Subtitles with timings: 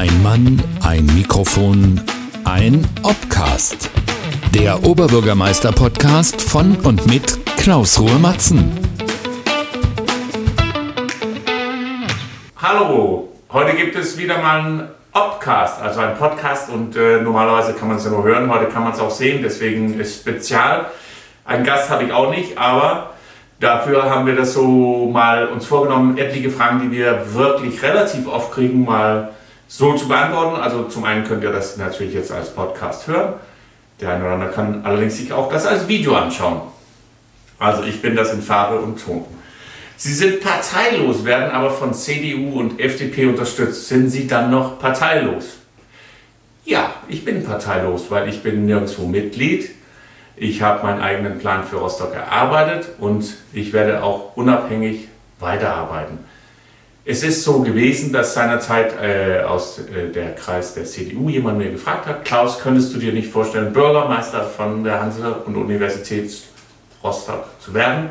[0.00, 2.00] Ein Mann, ein Mikrofon,
[2.46, 3.90] ein Obcast.
[4.54, 8.72] Der Oberbürgermeister-Podcast von und mit Klaus Ruhe Matzen.
[12.56, 17.88] Hallo, heute gibt es wieder mal einen Obcast, also ein Podcast und äh, normalerweise kann
[17.88, 20.86] man es ja nur hören, heute kann man es auch sehen, deswegen ist spezial.
[21.44, 23.10] Einen Gast habe ich auch nicht, aber
[23.58, 28.50] dafür haben wir das so mal uns vorgenommen, etliche Fragen, die wir wirklich relativ oft
[28.50, 29.32] kriegen, mal
[29.70, 30.60] so zu beantworten.
[30.60, 33.34] Also zum einen könnt ihr das natürlich jetzt als Podcast hören.
[34.00, 36.62] Der eine oder andere kann allerdings sich auch das als Video anschauen.
[37.58, 39.24] Also ich bin das in Farbe und Ton.
[39.96, 43.86] Sie sind parteilos, werden aber von CDU und FDP unterstützt.
[43.86, 45.58] Sind Sie dann noch parteilos?
[46.64, 49.70] Ja, ich bin parteilos, weil ich bin nirgendwo Mitglied.
[50.36, 56.29] Ich habe meinen eigenen Plan für Rostock erarbeitet und ich werde auch unabhängig weiterarbeiten.
[57.04, 61.70] Es ist so gewesen, dass seinerzeit äh, aus äh, der Kreis der CDU jemand mir
[61.70, 66.30] gefragt hat, Klaus, könntest du dir nicht vorstellen, Bürgermeister von der Hanse und Universität
[67.02, 68.10] Rostock zu werden?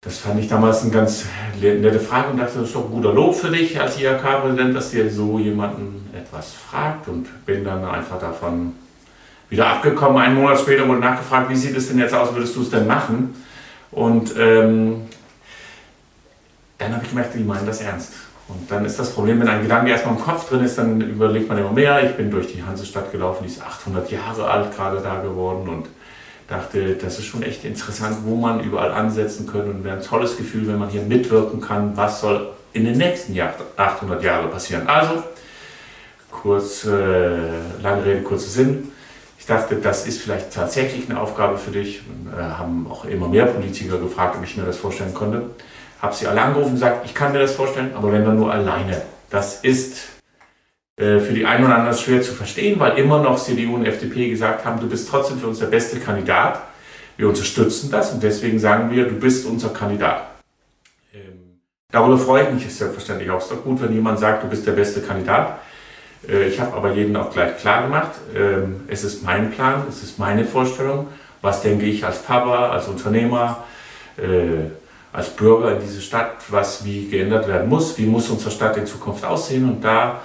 [0.00, 1.26] Das fand ich damals eine ganz
[1.60, 4.90] nette Frage und dachte, das ist doch ein guter Lob für dich als IHK-Präsident, dass
[4.90, 8.74] dir so jemanden etwas fragt und bin dann einfach davon
[9.50, 10.22] wieder abgekommen.
[10.22, 12.86] Einen Monat später wurde nachgefragt, wie sieht es denn jetzt aus, würdest du es denn
[12.86, 13.34] machen?
[13.90, 15.02] Und ähm,
[16.78, 18.12] dann habe ich gemerkt, die meinen das ernst.
[18.48, 21.48] Und dann ist das Problem, wenn ein Gedanke erstmal im Kopf drin ist, dann überlegt
[21.48, 22.02] man immer mehr.
[22.08, 25.88] Ich bin durch die Hansestadt gelaufen, die ist 800 Jahre alt gerade da geworden und
[26.48, 30.38] dachte, das ist schon echt interessant, wo man überall ansetzen könnte und wäre ein tolles
[30.38, 34.88] Gefühl, wenn man hier mitwirken kann, was soll in den nächsten Jahr, 800 Jahren passieren.
[34.88, 35.22] Also,
[36.30, 38.92] kurz, äh, lange Rede, kurzer Sinn.
[39.38, 42.02] Ich dachte, das ist vielleicht tatsächlich eine Aufgabe für dich.
[42.08, 45.50] Und, äh, haben auch immer mehr Politiker gefragt, ob ich mir das vorstellen konnte.
[46.00, 48.52] Habe sie alle angerufen und gesagt, ich kann mir das vorstellen, aber wenn dann nur
[48.52, 49.02] alleine.
[49.30, 49.98] Das ist
[50.96, 54.30] äh, für die einen oder anderen schwer zu verstehen, weil immer noch CDU und FDP
[54.30, 56.60] gesagt haben, du bist trotzdem für uns der beste Kandidat.
[57.16, 60.22] Wir unterstützen das und deswegen sagen wir, du bist unser Kandidat.
[61.12, 61.60] Ähm,
[61.90, 63.38] darüber freue ich mich selbstverständlich auch.
[63.38, 65.58] Es ist doch gut, wenn jemand sagt, du bist der beste Kandidat.
[66.28, 70.02] Äh, ich habe aber jedem auch gleich klar gemacht, ähm, es ist mein Plan, es
[70.02, 71.08] ist meine Vorstellung.
[71.42, 73.64] Was denke ich als Papa, als Unternehmer,
[74.16, 74.70] äh,
[75.12, 78.86] als Bürger in diese Stadt, was wie geändert werden muss, wie muss unsere Stadt in
[78.86, 80.20] Zukunft aussehen und da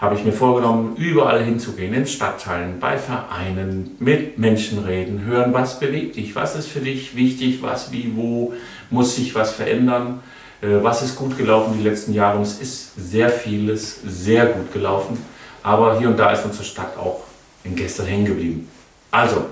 [0.00, 5.78] habe ich mir vorgenommen, überall hinzugehen, in Stadtteilen, bei Vereinen, mit Menschen reden, hören, was
[5.78, 8.54] bewegt dich, was ist für dich wichtig, was, wie, wo
[8.88, 10.20] muss sich was verändern,
[10.62, 12.38] äh, was ist gut gelaufen die letzten Jahre.
[12.38, 15.22] Und es ist sehr vieles sehr gut gelaufen,
[15.62, 17.24] aber hier und da ist unsere Stadt auch
[17.62, 18.70] in gestern hängen geblieben.
[19.10, 19.44] Also,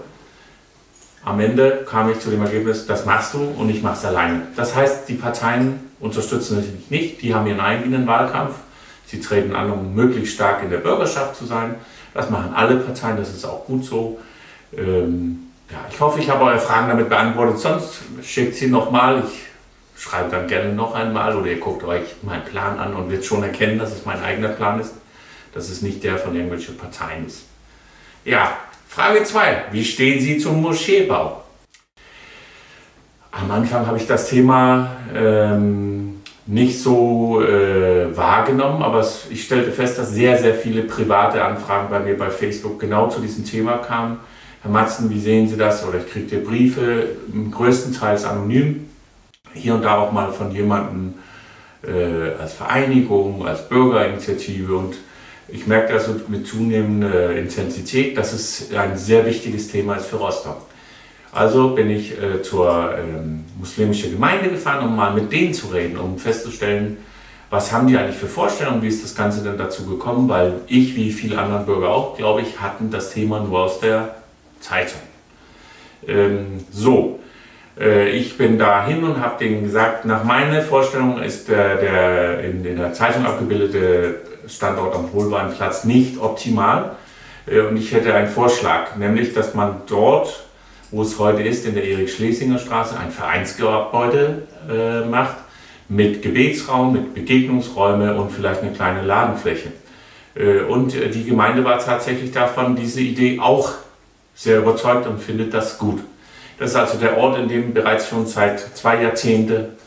[1.28, 4.43] am Ende kam ich zu dem Ergebnis, das machst du und ich mache es alleine.
[4.56, 8.55] Das heißt, die Parteien unterstützen natürlich nicht, die haben ihren eigenen Wahlkampf
[9.09, 11.77] Sie treten an, um möglichst stark in der Bürgerschaft zu sein.
[12.12, 14.21] Das machen alle Parteien, das ist auch gut so.
[14.77, 17.59] Ähm, ja, ich hoffe, ich habe eure Fragen damit beantwortet.
[17.59, 19.22] Sonst schickt sie nochmal.
[19.27, 23.25] Ich schreibe dann gerne noch einmal oder ihr guckt euch meinen Plan an und wird
[23.25, 24.93] schon erkennen, dass es mein eigener Plan ist,
[25.55, 27.47] dass es nicht der von irgendwelchen Parteien ist.
[28.27, 29.65] Ja, Frage 2.
[29.71, 31.44] Wie stehen Sie zum Moscheebau?
[33.31, 39.98] Am Anfang habe ich das Thema ähm, nicht so äh, wahrgenommen, aber ich stellte fest,
[39.98, 44.19] dass sehr, sehr viele private Anfragen bei mir bei Facebook genau zu diesem Thema kamen.
[44.62, 45.87] Herr Matzen, wie sehen Sie das?
[45.87, 47.10] Oder ich kriegte Briefe,
[47.50, 48.88] größtenteils anonym,
[49.53, 51.15] hier und da auch mal von jemandem
[51.87, 54.97] äh, als Vereinigung, als Bürgerinitiative und
[55.48, 60.62] ich merke also mit zunehmender Intensität, dass es ein sehr wichtiges Thema ist für Rostock.
[61.32, 65.98] Also bin ich äh, zur ähm, muslimischen Gemeinde gefahren, um mal mit denen zu reden,
[65.98, 66.98] um festzustellen,
[67.50, 70.97] was haben die eigentlich für Vorstellungen, wie ist das Ganze denn dazu gekommen, weil ich,
[70.97, 74.16] wie viele andere Bürger auch, glaube ich, hatten das Thema nur aus der
[74.60, 75.00] Zeitung.
[76.06, 77.20] Ähm, so,
[77.78, 82.41] äh, ich bin da hin und habe denen gesagt, nach meiner Vorstellung ist der, der
[82.44, 84.16] in, in, der Zeitung abgebildete
[84.48, 86.97] Standort am Hohlweinplatz nicht optimal.
[87.47, 90.48] Äh, und ich hätte einen Vorschlag, nämlich, dass man dort
[90.91, 95.36] wo es heute ist, in der Erich-Schlesinger Straße, ein Vereinsgebäude äh, macht,
[95.89, 99.72] mit Gebetsraum, mit Begegnungsräume und vielleicht eine kleine Ladenfläche.
[100.34, 103.72] Äh, und die Gemeinde war tatsächlich davon, diese Idee auch
[104.34, 106.01] sehr überzeugt und findet das gut.
[106.59, 109.78] Das ist also der Ort, in dem bereits schon seit zwei Jahrzehnten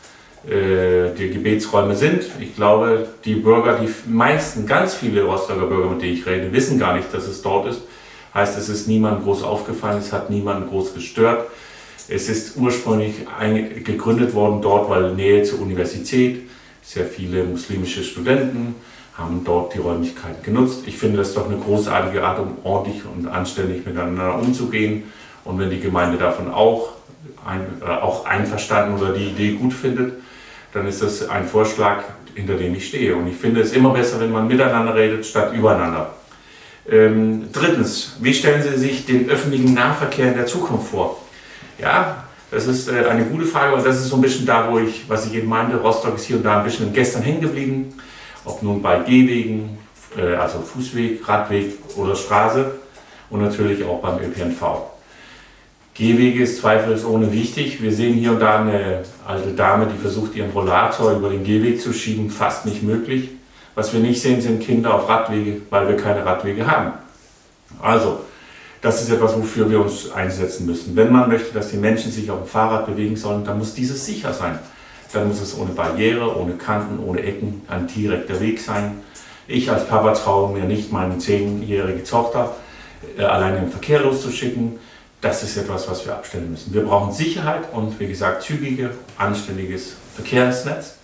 [0.44, 2.24] die Gebetsräume sind.
[2.40, 6.80] Ich glaube, die Bürger, die meisten, ganz viele Rostocker Bürger, mit denen ich rede, wissen
[6.80, 7.82] gar nicht, dass es dort ist.
[8.34, 11.48] Heißt, es ist niemandem groß aufgefallen, es hat niemanden groß gestört.
[12.08, 13.14] Es ist ursprünglich
[13.84, 16.48] gegründet worden dort, weil Nähe zur Universität,
[16.82, 18.74] sehr viele muslimische Studenten,
[19.14, 20.84] haben dort die Räumlichkeiten genutzt.
[20.86, 25.04] Ich finde das doch eine großartige Art, um ordentlich und anständig miteinander umzugehen.
[25.44, 26.92] Und wenn die Gemeinde davon auch,
[27.46, 30.14] ein, äh, auch einverstanden oder die Idee gut findet,
[30.72, 32.04] dann ist das ein Vorschlag,
[32.34, 33.14] hinter dem ich stehe.
[33.14, 36.14] Und ich finde es immer besser, wenn man miteinander redet, statt übereinander.
[36.90, 41.20] Ähm, drittens, wie stellen Sie sich den öffentlichen Nahverkehr in der Zukunft vor?
[41.78, 44.78] Ja, das ist äh, eine gute Frage, aber das ist so ein bisschen da, wo
[44.78, 47.94] ich, was ich eben meinte, Rostock ist hier und da ein bisschen gestern hängen geblieben.
[48.44, 49.78] Ob nun bei Gehwegen,
[50.16, 52.72] äh, also Fußweg, Radweg oder Straße
[53.30, 54.91] und natürlich auch beim ÖPNV.
[55.94, 57.82] Gehwege ist zweifelsohne wichtig.
[57.82, 61.82] Wir sehen hier und da eine alte Dame, die versucht, ihren Rollator über den Gehweg
[61.82, 62.30] zu schieben.
[62.30, 63.28] Fast nicht möglich.
[63.74, 66.92] Was wir nicht sehen, sind Kinder auf Radwege, weil wir keine Radwege haben.
[67.80, 68.20] Also,
[68.80, 70.96] das ist etwas, wofür wir uns einsetzen müssen.
[70.96, 74.04] Wenn man möchte, dass die Menschen sich auf dem Fahrrad bewegen sollen, dann muss dieses
[74.04, 74.58] sicher sein.
[75.12, 79.02] Dann muss es ohne Barriere, ohne Kanten, ohne Ecken ein direkter Weg sein.
[79.46, 82.54] Ich als Papa traue mir nicht, meine zehnjährige Tochter
[83.18, 84.78] äh, allein im Verkehr loszuschicken
[85.22, 86.74] das ist etwas, was wir abstellen müssen.
[86.74, 90.96] Wir brauchen Sicherheit und wie gesagt zügige, anständiges Verkehrsnetz,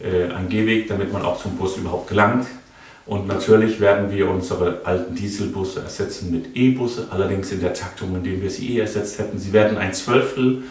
[0.00, 2.46] äh, ein Gehweg, damit man auch zum Bus überhaupt gelangt.
[3.06, 8.24] Und natürlich werden wir unsere alten Dieselbusse ersetzen mit E-Busse, allerdings in der Taktung, in
[8.24, 9.38] der wir sie eh ersetzt hätten.
[9.38, 10.64] Sie werden ein Zwölftel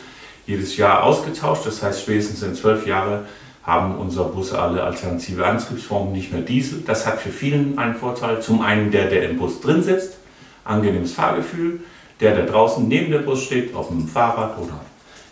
[0.45, 3.25] jedes Jahr ausgetauscht, das heißt spätestens in zwölf Jahren
[3.63, 6.83] haben unsere Busse alle alternative Antriebsformen, nicht mehr Diesel.
[6.85, 8.41] Das hat für vielen einen Vorteil.
[8.41, 10.17] Zum einen der, der im Bus drin sitzt,
[10.65, 11.79] angenehmes Fahrgefühl.
[12.23, 14.79] Der, der draußen neben dem Bus steht, auf einem Fahrrad oder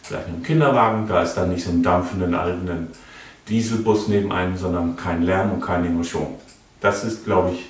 [0.03, 2.89] vielleicht einem Kinderwagen, da ist dann nicht so ein dampfenden, alten
[3.47, 6.35] Dieselbus neben einem, sondern kein Lärm und keine Emotion.
[6.81, 7.65] Das ist, glaube ich,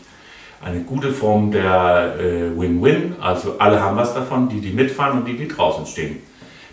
[0.66, 3.12] eine gute Form der äh, Win-Win.
[3.20, 6.18] Äh, also alle haben was davon, die, die mitfahren und die, die draußen stehen.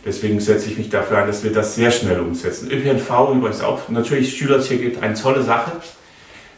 [0.06, 2.70] Deswegen setze ich mich dafür ein, dass wir das sehr schnell umsetzen.
[2.70, 5.72] ÖPNV übrigens auch, natürlich Schülerticket, eine tolle Sache,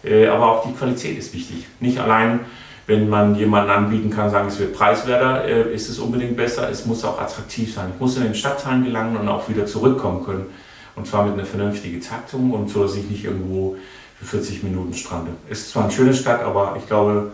[0.05, 1.67] äh, aber auch die Qualität ist wichtig.
[1.81, 2.41] Nicht allein
[2.91, 6.69] wenn man jemanden anbieten kann, sagen, es wird preiswerter, äh, ist es unbedingt besser.
[6.69, 7.93] Es muss auch attraktiv sein.
[7.95, 10.47] Ich muss in den Stadtteilen gelangen und auch wieder zurückkommen können.
[10.97, 13.77] Und zwar mit einer vernünftigen Taktung und so, dass ich nicht irgendwo
[14.19, 15.31] für 40 Minuten strande.
[15.49, 17.31] Es ist zwar eine schöne Stadt, aber ich glaube,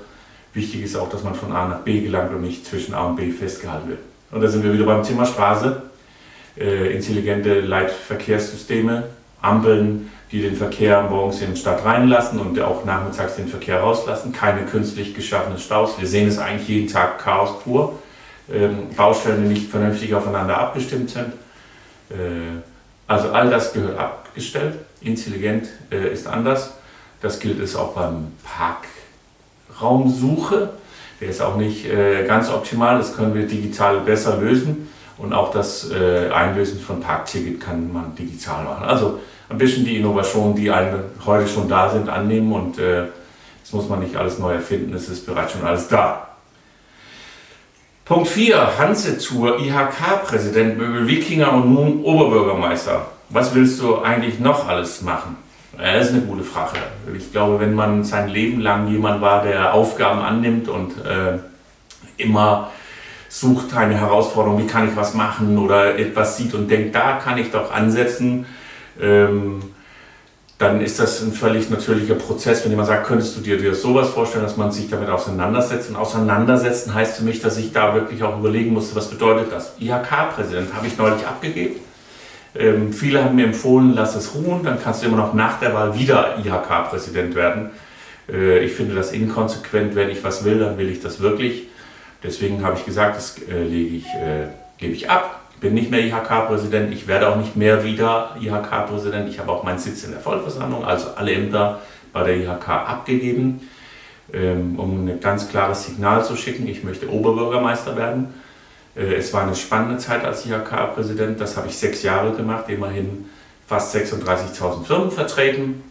[0.53, 3.17] wichtig ist auch, dass man von A nach B gelangt und nicht zwischen A und
[3.17, 4.01] B festgehalten wird.
[4.33, 5.85] Und da sind wir wieder beim Thema Straße.
[6.59, 9.05] Äh, intelligente Leitverkehrssysteme,
[9.41, 14.33] Ampeln, die den Verkehr morgens in die Stadt reinlassen und auch nachmittags den Verkehr rauslassen.
[14.33, 15.99] Keine künstlich geschaffenen Staus.
[15.99, 17.99] Wir sehen es eigentlich jeden Tag Chaos pur.
[18.53, 21.33] Ähm, Baustellen, die nicht vernünftig aufeinander abgestimmt sind.
[22.11, 22.61] Äh,
[23.07, 24.75] also all das gehört abgestellt.
[25.01, 26.75] Intelligent äh, ist anders.
[27.21, 28.33] Das gilt es auch beim
[29.69, 30.71] Parkraumsuche.
[31.21, 32.99] Der ist auch nicht äh, ganz optimal.
[32.99, 34.89] Das können wir digital besser lösen.
[35.19, 38.85] Und auch das äh, Einlösen von Parkticket kann man digital machen.
[38.85, 43.05] Also ein bisschen die Innovationen, die heute schon da sind, annehmen und äh,
[43.63, 46.29] jetzt muss man nicht alles neu erfinden, es ist bereits schon alles da.
[48.05, 53.07] Punkt 4, Hanse zur IHK-Präsident, Möbel Wikinger und nun Oberbürgermeister.
[53.31, 55.37] Was willst du eigentlich noch alles machen?
[55.77, 56.79] Das ist eine gute Frage.
[57.17, 61.39] Ich glaube, wenn man sein Leben lang jemand war, der Aufgaben annimmt und äh,
[62.17, 62.71] immer
[63.29, 67.37] sucht eine Herausforderung, wie kann ich was machen oder etwas sieht und denkt, da kann
[67.39, 68.47] ich doch ansetzen,
[69.01, 69.63] ähm,
[70.59, 72.65] dann ist das ein völlig natürlicher Prozess.
[72.65, 75.91] Wenn jemand sagt, könntest du dir, dir sowas vorstellen, dass man sich damit auseinandersetzt?
[75.91, 79.75] Und auseinandersetzen heißt für mich, dass ich da wirklich auch überlegen musste, was bedeutet das?
[79.79, 81.77] IHK-Präsident habe ich neulich abgegeben.
[82.55, 85.75] Ähm, viele haben mir empfohlen, lass es ruhen, dann kannst du immer noch nach der
[85.75, 87.71] Wahl wieder IHK-Präsident werden.
[88.33, 89.95] Äh, ich finde das inkonsequent.
[89.95, 91.65] Wenn ich was will, dann will ich das wirklich.
[92.23, 94.49] Deswegen habe ich gesagt, das äh, lege ich, äh,
[94.79, 99.29] gebe ich ab bin nicht mehr IHK-Präsident, ich werde auch nicht mehr wieder IHK-Präsident.
[99.29, 101.81] Ich habe auch meinen Sitz in der Vollversammlung, also alle Ämter
[102.13, 103.69] bei der IHK abgegeben,
[104.33, 106.69] ähm, um ein ganz klares Signal zu schicken.
[106.69, 108.33] Ich möchte Oberbürgermeister werden.
[108.95, 113.25] Äh, es war eine spannende Zeit als IHK-Präsident, das habe ich sechs Jahre gemacht, immerhin
[113.67, 115.83] fast 36.000 Firmen vertreten,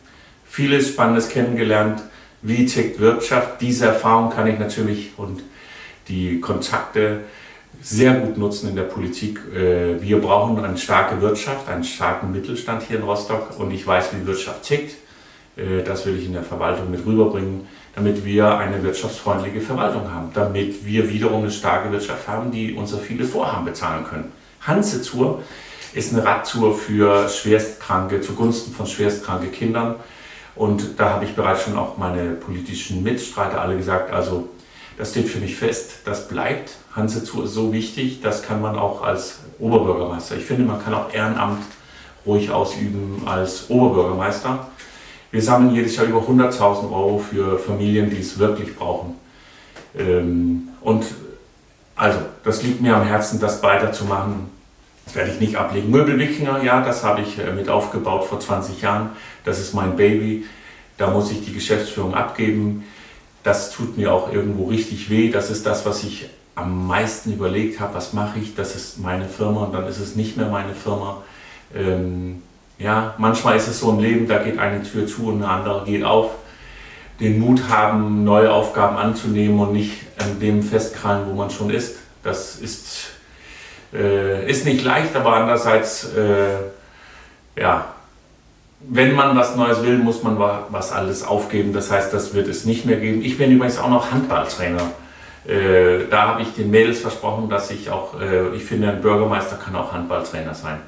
[0.46, 2.02] vieles Spannendes kennengelernt,
[2.42, 3.60] wie tickt Wirtschaft.
[3.60, 5.44] Diese Erfahrung kann ich natürlich und
[6.08, 7.26] die Kontakte
[7.82, 9.40] sehr gut nutzen in der Politik.
[9.54, 14.10] Äh, wir brauchen eine starke Wirtschaft, einen starken Mittelstand hier in Rostock und ich weiß,
[14.14, 14.96] wie Wirtschaft tickt.
[15.56, 20.32] Äh, das will ich in der Verwaltung mit rüberbringen, damit wir eine wirtschaftsfreundliche Verwaltung haben,
[20.34, 24.32] damit wir wiederum eine starke Wirtschaft haben, die unser viele Vorhaben bezahlen können.
[24.62, 25.44] Hanse-Tour
[25.94, 29.96] ist eine Radtour für Schwerstkranke, zugunsten von schwerstkranke Kindern.
[30.56, 34.50] Und da habe ich bereits schon auch meine politischen Mitstreiter alle gesagt, also
[34.98, 36.72] das steht für mich fest, das bleibt.
[36.96, 40.38] Hanse zu ist so wichtig, das kann man auch als Oberbürgermeister.
[40.38, 41.64] Ich finde, man kann auch Ehrenamt
[42.26, 44.68] ruhig ausüben als Oberbürgermeister.
[45.32, 49.16] Wir sammeln jedes Jahr über 100.000 Euro für Familien, die es wirklich brauchen.
[49.98, 51.04] Ähm, und
[51.96, 54.50] also, das liegt mir am Herzen, das weiterzumachen.
[55.06, 55.92] Das werde ich nicht ablegen.
[55.92, 59.12] Möbelwikinger, ja, das habe ich äh, mit aufgebaut vor 20 Jahren.
[59.44, 60.46] Das ist mein Baby.
[60.98, 62.86] Da muss ich die Geschäftsführung abgeben.
[63.46, 65.30] Das tut mir auch irgendwo richtig weh.
[65.30, 67.94] Das ist das, was ich am meisten überlegt habe.
[67.94, 68.56] Was mache ich?
[68.56, 71.22] Das ist meine Firma und dann ist es nicht mehr meine Firma.
[71.76, 72.42] Ähm,
[72.80, 75.86] ja, manchmal ist es so im Leben, da geht eine Tür zu und eine andere
[75.86, 76.32] geht auf.
[77.20, 81.98] Den Mut haben, neue Aufgaben anzunehmen und nicht an dem festkrallen, wo man schon ist.
[82.24, 83.12] Das ist,
[83.94, 87.95] äh, ist nicht leicht, aber andererseits, äh, ja,
[88.80, 91.74] wenn man was Neues will, muss man was alles aufgeben.
[91.74, 93.24] Das heißt, das wird es nicht mehr geben.
[93.24, 94.92] Ich bin übrigens auch noch Handballtrainer.
[95.48, 99.58] Äh, da habe ich den Mädels versprochen, dass ich auch, äh, ich finde, ein Bürgermeister
[99.58, 100.80] kann auch Handballtrainer sein.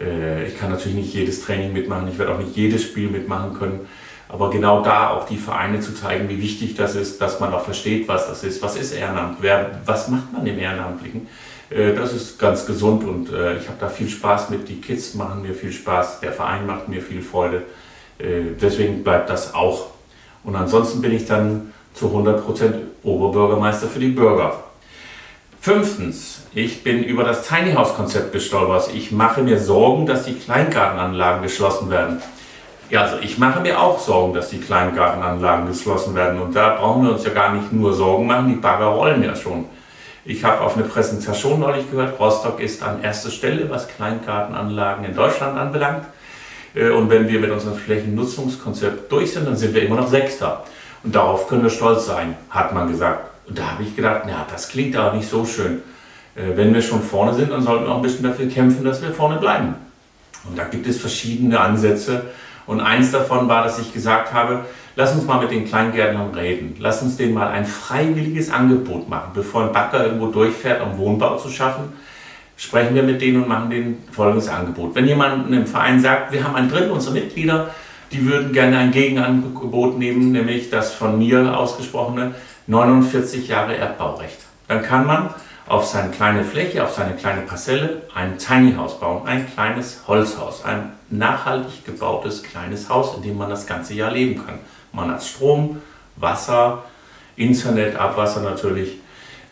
[0.00, 3.54] Äh, ich kann natürlich nicht jedes Training mitmachen, ich werde auch nicht jedes Spiel mitmachen
[3.54, 3.80] können.
[4.28, 7.64] Aber genau da auch die Vereine zu zeigen, wie wichtig das ist, dass man auch
[7.64, 8.62] versteht, was das ist.
[8.62, 9.38] Was ist Ehrenamt?
[9.40, 11.26] Wer, was macht man im Ehrenamtlichen?
[11.70, 14.68] Äh, das ist ganz gesund und äh, ich habe da viel Spaß mit.
[14.68, 17.62] Die Kids machen mir viel Spaß, der Verein macht mir viel Freude.
[18.22, 19.86] Deswegen bleibt das auch.
[20.44, 24.62] Und ansonsten bin ich dann zu 100% Oberbürgermeister für die Bürger.
[25.58, 28.90] Fünftens, ich bin über das Tiny House Konzept gestolpert.
[28.94, 32.20] Ich mache mir Sorgen, dass die Kleingartenanlagen geschlossen werden.
[32.90, 36.40] Ja, also ich mache mir auch Sorgen, dass die Kleingartenanlagen geschlossen werden.
[36.40, 39.34] Und da brauchen wir uns ja gar nicht nur Sorgen machen, die Bagger rollen ja
[39.36, 39.66] schon.
[40.24, 45.14] Ich habe auf eine Präsentation neulich gehört, Rostock ist an erster Stelle, was Kleingartenanlagen in
[45.14, 46.04] Deutschland anbelangt.
[46.74, 50.64] Äh, und wenn wir mit unserem Flächennutzungskonzept durch sind, dann sind wir immer noch Sechster.
[51.02, 53.30] Und darauf können wir stolz sein, hat man gesagt.
[53.48, 55.82] Und da habe ich gedacht, ja, das klingt aber nicht so schön.
[56.36, 59.00] Äh, wenn wir schon vorne sind, dann sollten wir auch ein bisschen dafür kämpfen, dass
[59.00, 59.74] wir vorne bleiben.
[60.48, 62.26] Und da gibt es verschiedene Ansätze.
[62.66, 66.76] Und eins davon war, dass ich gesagt habe, lass uns mal mit den Kleingärtnern reden.
[66.78, 71.36] Lass uns denen mal ein freiwilliges Angebot machen, bevor ein Bagger irgendwo durchfährt, um Wohnbau
[71.36, 71.92] zu schaffen.
[72.56, 74.94] Sprechen wir mit denen und machen denen folgendes Angebot.
[74.94, 77.70] Wenn jemand im Verein sagt, wir haben ein Drittel unserer Mitglieder,
[78.12, 82.34] die würden gerne ein Gegenangebot nehmen, nämlich das von mir ausgesprochene
[82.66, 84.38] 49 Jahre Erdbaurecht.
[84.68, 85.30] Dann kann man
[85.66, 90.64] auf seine kleine Fläche, auf seine kleine Parzelle ein Tiny House bauen, ein kleines Holzhaus,
[90.64, 94.58] ein nachhaltig gebautes kleines Haus, in dem man das ganze Jahr leben kann.
[94.92, 95.80] Man hat Strom,
[96.16, 96.84] Wasser,
[97.36, 98.98] Internet, Abwasser natürlich,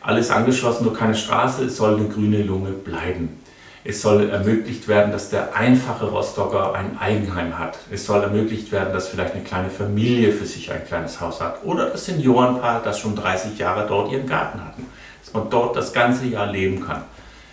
[0.00, 3.40] alles angeschlossen, nur keine Straße, es soll eine grüne Lunge bleiben.
[3.84, 7.78] Es soll ermöglicht werden, dass der einfache Rostocker ein Eigenheim hat.
[7.90, 11.64] Es soll ermöglicht werden, dass vielleicht eine kleine Familie für sich ein kleines Haus hat.
[11.64, 14.86] Oder das Seniorenpaar, das schon 30 Jahre dort ihren Garten hatten.
[15.24, 17.04] Dass man dort das ganze Jahr leben kann.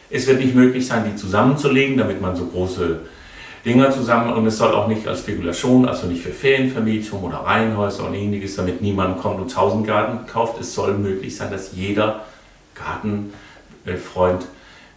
[0.10, 3.00] Es wird nicht möglich sein, die zusammenzulegen, damit man so große
[3.66, 8.06] Dinger zusammen und es soll auch nicht als Spekulation, also nicht für Ferienvermietung oder Reihenhäuser
[8.06, 10.62] und ähnliches, damit niemand kommt und 1000 Garten kauft.
[10.62, 12.26] Es soll möglich sein, dass jeder
[12.76, 14.46] Gartenfreund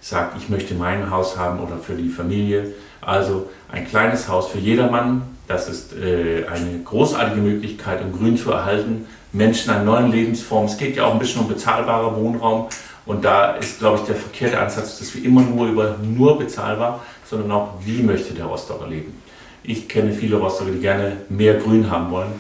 [0.01, 2.75] sagt, ich möchte mein Haus haben oder für die Familie.
[3.01, 5.23] Also ein kleines Haus für jedermann.
[5.47, 9.07] Das ist äh, eine großartige Möglichkeit, um Grün zu erhalten.
[9.33, 10.67] Menschen eine neue Lebensform.
[10.67, 12.69] Es geht ja auch ein bisschen um bezahlbarer Wohnraum.
[13.07, 17.01] Und da ist, glaube ich, der verkehrte Ansatz, dass wir immer nur über nur bezahlbar,
[17.29, 19.23] sondern auch, wie möchte der Rostocker leben.
[19.63, 22.33] Ich kenne viele Rostocker, die gerne mehr Grün haben wollen.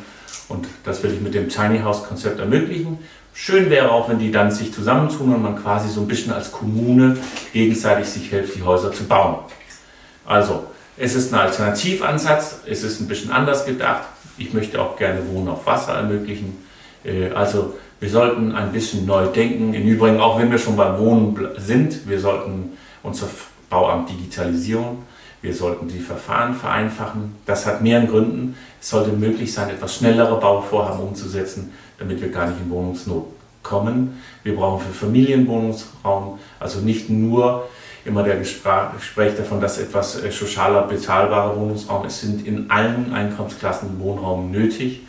[0.48, 2.98] Und das will ich mit dem Tiny House Konzept ermöglichen.
[3.34, 6.50] Schön wäre auch, wenn die dann sich zusammentun und man quasi so ein bisschen als
[6.50, 7.16] Kommune
[7.52, 9.36] gegenseitig sich hilft, die Häuser zu bauen.
[10.26, 10.64] Also,
[10.96, 14.04] es ist ein Alternativansatz, es ist ein bisschen anders gedacht.
[14.38, 16.64] Ich möchte auch gerne Wohnen auf Wasser ermöglichen.
[17.04, 19.74] Äh, also, wir sollten ein bisschen neu denken.
[19.74, 23.28] Im Übrigen, auch wenn wir schon beim Wohnen sind, wir sollten unser
[23.70, 24.98] Bauamt digitalisieren.
[25.40, 27.36] Wir sollten die Verfahren vereinfachen.
[27.46, 28.56] Das hat mehreren Gründen.
[28.80, 33.26] Es sollte möglich sein, etwas schnellere Bauvorhaben umzusetzen damit wir gar nicht in Wohnungsnot
[33.62, 34.22] kommen.
[34.44, 37.68] Wir brauchen für Familien Wohnungsraum, also nicht nur
[38.04, 44.00] immer der Gespräch davon, dass etwas äh, sozialer, bezahlbarer Wohnungsraum ist, sind in allen Einkommensklassen
[44.00, 45.02] Wohnraum nötig.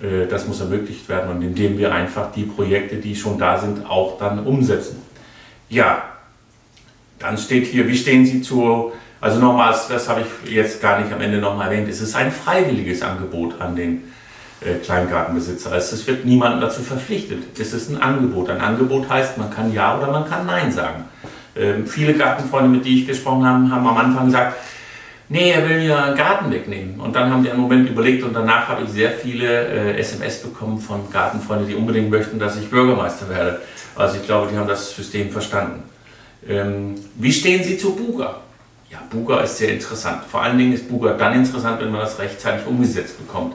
[0.00, 3.88] Äh, das muss ermöglicht werden und indem wir einfach die Projekte, die schon da sind,
[3.88, 5.02] auch dann umsetzen.
[5.68, 6.04] Ja,
[7.18, 11.12] dann steht hier, wie stehen Sie zu, also nochmals, das habe ich jetzt gar nicht
[11.12, 14.04] am Ende nochmal erwähnt, es ist ein freiwilliges Angebot an den
[14.60, 15.92] äh, Kleingartenbesitzer ist.
[15.92, 17.58] Es wird niemand dazu verpflichtet.
[17.58, 18.50] Es ist ein Angebot.
[18.50, 21.04] Ein Angebot heißt, man kann Ja oder man kann Nein sagen.
[21.56, 24.56] Ähm, viele Gartenfreunde, mit denen ich gesprochen habe, haben am Anfang gesagt,
[25.28, 27.00] nee, er will mir einen Garten wegnehmen.
[27.00, 30.42] Und dann haben die einen Moment überlegt und danach habe ich sehr viele äh, SMS
[30.42, 33.60] bekommen von Gartenfreunden, die unbedingt möchten, dass ich Bürgermeister werde.
[33.96, 35.82] Also ich glaube, die haben das System verstanden.
[36.48, 38.40] Ähm, wie stehen Sie zu Buga?
[38.90, 40.24] Ja, Buga ist sehr interessant.
[40.30, 43.54] Vor allen Dingen ist Buga dann interessant, wenn man das rechtzeitig umgesetzt bekommt.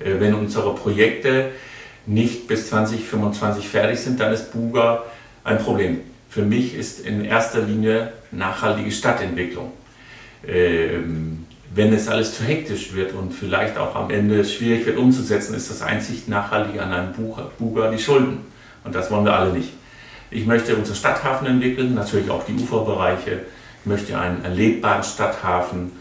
[0.00, 1.50] Äh, wenn unsere Projekte
[2.06, 5.04] nicht bis 2025 fertig sind, dann ist Buga
[5.42, 6.00] ein Problem.
[6.28, 9.72] Für mich ist in erster Linie nachhaltige Stadtentwicklung.
[10.46, 15.54] Ähm, wenn es alles zu hektisch wird und vielleicht auch am Ende schwierig wird umzusetzen,
[15.54, 17.12] ist das einzig Nachhaltige an einem
[17.58, 18.40] Buga die Schulden.
[18.84, 19.70] Und das wollen wir alle nicht.
[20.34, 23.42] Ich möchte unseren Stadthafen entwickeln, natürlich auch die Uferbereiche.
[23.80, 25.92] Ich möchte einen erlebbaren Stadthafen.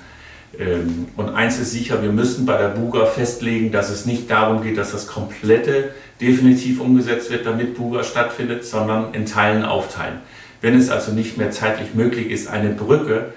[0.58, 4.64] Ähm, und eins ist sicher, wir müssen bei der Buga festlegen, dass es nicht darum
[4.64, 10.18] geht, dass das komplette definitiv umgesetzt wird, damit Buga stattfindet, sondern in Teilen aufteilen.
[10.62, 13.34] Wenn es also nicht mehr zeitlich möglich ist, eine Brücke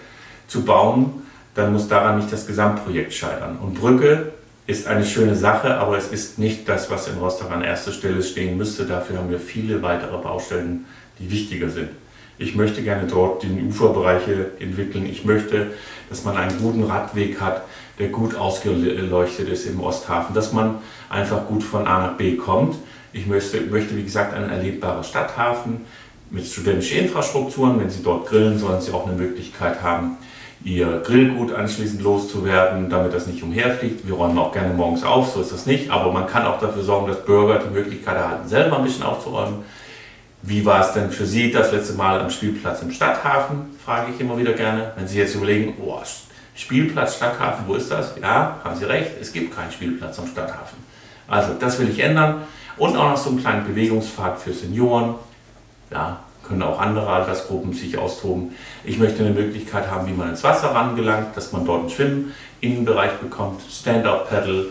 [0.49, 1.23] zu bauen,
[1.55, 3.59] dann muss daran nicht das Gesamtprojekt scheitern.
[3.61, 4.33] Und Brücke
[4.67, 8.23] ist eine schöne Sache, aber es ist nicht das, was in Rostock an erster Stelle
[8.23, 8.85] stehen müsste.
[8.85, 10.87] Dafür haben wir viele weitere Baustellen,
[11.19, 11.91] die wichtiger sind.
[12.39, 15.07] Ich möchte gerne dort die Uferbereiche entwickeln.
[15.07, 15.69] Ich möchte,
[16.11, 17.63] dass man einen guten Radweg hat,
[17.99, 22.77] der gut ausgeleuchtet ist im Osthafen, dass man einfach gut von A nach B kommt.
[23.13, 25.87] Ich möchte, möchte wie gesagt, einen erlebbaren Stadthafen
[26.31, 27.81] mit studentischen Infrastrukturen.
[27.81, 30.19] Wenn Sie dort grillen, sollen Sie auch eine Möglichkeit haben,
[30.67, 34.05] Ihr Grillgut anschließend loszuwerden, damit das nicht umherfliegt.
[34.05, 35.91] Wir räumen auch gerne morgens auf, so ist das nicht.
[35.93, 39.59] Aber man kann auch dafür sorgen, dass Bürger die Möglichkeit erhalten, selber ein bisschen aufzuräumen.
[40.43, 43.77] Wie war es denn für Sie das letzte Mal am Spielplatz im Stadthafen?
[43.85, 44.93] Frage ich immer wieder gerne.
[44.97, 46.01] Wenn Sie jetzt überlegen, oh,
[46.57, 48.17] Spielplatz Stadthafen, wo ist das?
[48.21, 50.79] Ja, haben Sie recht, es gibt keinen Spielplatz am Stadthafen.
[51.29, 52.43] Also das will ich ändern.
[52.77, 55.15] Und auch noch so einen kleinen Bewegungspfad für Senioren.
[55.93, 58.55] Ja, können auch andere Altersgruppen sich austoben.
[58.85, 63.13] Ich möchte eine Möglichkeit haben, wie man ins Wasser rangelangt, dass man dort einen Schwimminnenbereich
[63.13, 64.67] bekommt, Stand-Up-Paddle,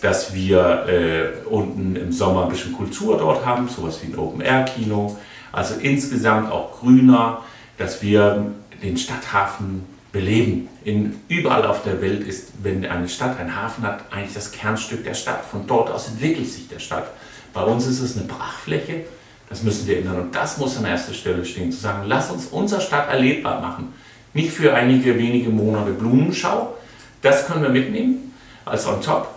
[0.00, 5.16] dass wir äh, unten im Sommer ein bisschen Kultur dort haben, sowas wie ein Open-Air-Kino.
[5.52, 7.42] Also insgesamt auch grüner,
[7.78, 8.46] dass wir
[8.82, 10.68] den Stadthafen beleben.
[10.84, 15.04] In, überall auf der Welt ist, wenn eine Stadt einen Hafen hat, eigentlich das Kernstück
[15.04, 15.44] der Stadt.
[15.44, 17.06] Von dort aus entwickelt sich der Stadt.
[17.52, 19.04] Bei uns ist es eine Brachfläche,
[19.52, 20.18] das müssen wir ändern.
[20.18, 23.92] Und das muss an erster Stelle stehen, zu sagen, lass uns unsere Stadt erlebbar machen.
[24.32, 26.74] Nicht für einige wenige Monate Blumenschau,
[27.20, 28.32] das können wir mitnehmen
[28.64, 29.28] als on top,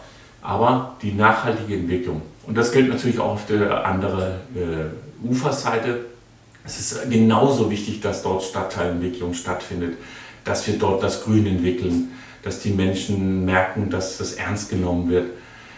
[0.42, 2.22] aber die nachhaltige Entwicklung.
[2.48, 6.06] Und das gilt natürlich auch auf der anderen äh, Uferseite.
[6.64, 9.98] Es ist genauso wichtig, dass dort Stadtteilentwicklung stattfindet,
[10.46, 15.26] dass wir dort das Grün entwickeln, dass die Menschen merken, dass das ernst genommen wird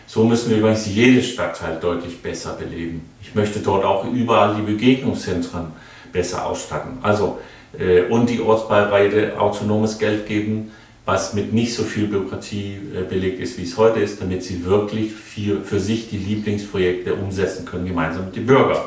[0.07, 3.01] so müssen wir übrigens jede Stadtteil deutlich besser beleben.
[3.21, 5.67] Ich möchte dort auch überall die Begegnungszentren
[6.13, 6.97] besser ausstatten.
[7.01, 7.39] Also,
[7.77, 10.71] äh, und die Ortsbeiräte autonomes Geld geben,
[11.05, 14.63] was mit nicht so viel Bürokratie äh, belegt ist, wie es heute ist, damit sie
[14.65, 18.83] wirklich für, für sich die Lieblingsprojekte umsetzen können, gemeinsam mit den Bürgern.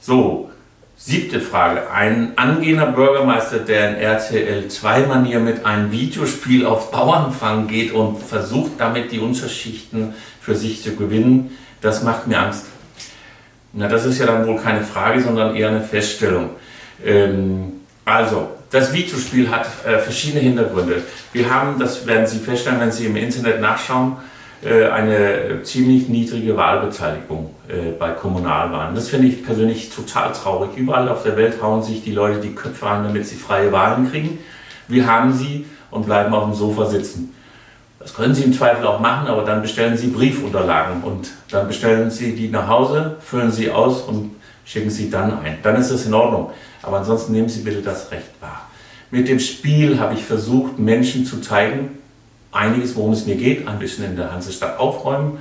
[0.00, 0.50] So,
[0.98, 1.90] Siebte Frage.
[1.90, 8.72] Ein angehender Bürgermeister, der in RTL 2-Manier mit einem Videospiel auf Bauernfang geht und versucht
[8.78, 12.64] damit die Unterschichten für sich zu gewinnen, das macht mir Angst.
[13.74, 16.50] Na, das ist ja dann wohl keine Frage, sondern eher eine Feststellung.
[17.04, 17.74] Ähm,
[18.06, 21.02] also, das Videospiel hat äh, verschiedene Hintergründe.
[21.34, 24.16] Wir haben, das werden Sie feststellen, wenn Sie im Internet nachschauen,
[24.64, 28.94] eine ziemlich niedrige Wahlbeteiligung äh, bei Kommunalwahlen.
[28.94, 30.70] Das finde ich persönlich total traurig.
[30.76, 34.10] Überall auf der Welt hauen sich die Leute die Köpfe an, damit sie freie Wahlen
[34.10, 34.38] kriegen.
[34.88, 37.34] Wir haben sie und bleiben auf dem Sofa sitzen.
[37.98, 42.08] Das können Sie im Zweifel auch machen, aber dann bestellen Sie Briefunterlagen und dann bestellen
[42.08, 45.58] Sie die nach Hause, füllen sie aus und schicken sie dann ein.
[45.62, 46.50] Dann ist das in Ordnung.
[46.82, 48.68] Aber ansonsten nehmen Sie bitte das Recht wahr.
[49.10, 51.95] Mit dem Spiel habe ich versucht, Menschen zu zeigen,
[52.56, 55.38] einiges, worum es mir geht, ein bisschen in der Hansestadt aufräumen.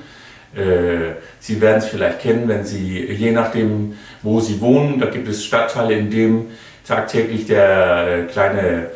[0.56, 5.28] Äh, Sie werden es vielleicht kennen, wenn Sie, je nachdem, wo Sie wohnen, da gibt
[5.28, 6.47] es Stadtteile, in dem
[6.86, 8.91] tagtäglich der kleine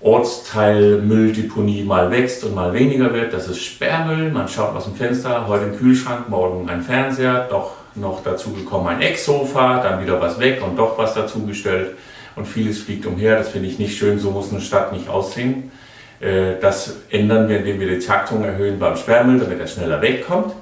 [0.00, 3.32] Ortsteil Mülldeponie mal wächst und mal weniger wird.
[3.32, 4.30] Das ist Sperrmüll.
[4.30, 8.88] Man schaut aus dem Fenster, heute im Kühlschrank, morgen ein Fernseher, doch noch dazu gekommen
[8.88, 11.96] ein Ecksofa, dann wieder was weg und doch was dazugestellt
[12.36, 13.36] und vieles fliegt umher.
[13.36, 15.70] Das finde ich nicht schön, so muss eine Stadt nicht aussehen.
[16.22, 20.54] Äh, das ändern wir, indem wir die Taktung erhöhen beim Sperrmüll, damit er schneller wegkommt.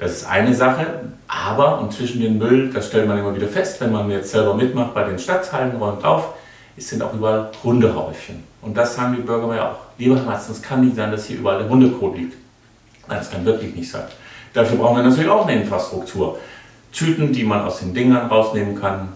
[0.00, 0.86] Das ist eine Sache,
[1.28, 4.54] aber und zwischen den Müll, das stellt man immer wieder fest, wenn man jetzt selber
[4.54, 6.34] mitmacht bei den Stadtteilen, räumt auf,
[6.76, 8.42] es sind auch überall Hundehäufchen.
[8.60, 9.76] Und das sagen die Bürger mir auch.
[9.98, 12.36] Lieber Herr Matzen, es kann nicht sein, dass hier überall der Hundekot liegt.
[13.06, 14.04] Nein, das kann wirklich nicht sein.
[14.52, 16.38] Dafür brauchen wir natürlich auch eine Infrastruktur.
[16.92, 19.08] Tüten, die man aus den Dingern rausnehmen kann,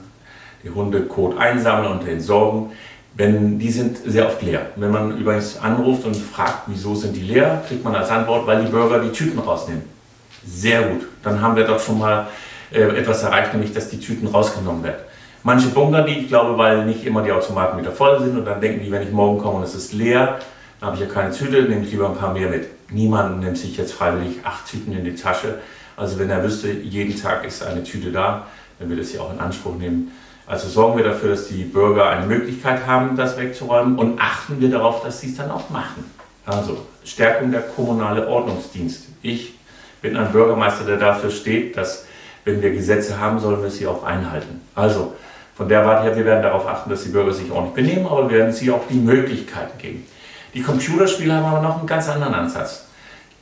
[0.63, 2.71] die Hundekot einsammeln und entsorgen
[3.19, 4.67] wenn, die sind sehr oft leer.
[4.77, 8.65] Wenn man übrigens anruft und fragt, wieso sind die leer, kriegt man als Antwort, weil
[8.65, 9.83] die Bürger die Tüten rausnehmen.
[10.47, 11.03] Sehr gut.
[11.25, 12.29] Dann haben wir doch schon mal
[12.71, 15.01] äh, etwas erreicht, nämlich dass die Tüten rausgenommen werden.
[15.43, 18.61] Manche bunkern die, ich glaube, weil nicht immer die Automaten wieder voll sind und dann
[18.61, 20.39] denken die, wenn ich morgen komme und es ist leer,
[20.79, 22.69] dann habe ich ja keine Tüte, nehme ich lieber ein paar mehr mit.
[22.93, 25.57] Niemand nimmt sich jetzt freiwillig acht Tüten in die Tasche.
[25.97, 28.47] Also wenn er wüsste, jeden Tag ist eine Tüte da,
[28.79, 30.13] dann würde er sie auch in Anspruch nehmen.
[30.49, 34.71] Also sorgen wir dafür, dass die Bürger eine Möglichkeit haben, das wegzuräumen und achten wir
[34.71, 36.11] darauf, dass sie es dann auch machen.
[36.47, 39.09] Also Stärkung der kommunale Ordnungsdienst.
[39.21, 39.55] Ich
[40.01, 42.07] bin ein Bürgermeister, der dafür steht, dass
[42.47, 44.63] wenn wir Gesetze haben, sollen wir sie auch einhalten.
[44.75, 45.13] Also
[45.55, 48.31] von der Warte her, wir werden darauf achten, dass die Bürger sich ordentlich benehmen, aber
[48.31, 50.07] wir werden sie auch die Möglichkeiten geben.
[50.55, 52.87] Die Computerspiele haben aber noch einen ganz anderen Ansatz.